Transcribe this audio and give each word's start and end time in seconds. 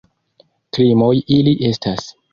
Krimoj 0.77 1.13
ili 1.37 1.55
estas! 1.71 2.13